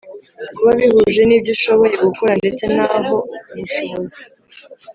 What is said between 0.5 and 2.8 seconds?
kuba bihuje n ibyo ushoboye gukora ndetse n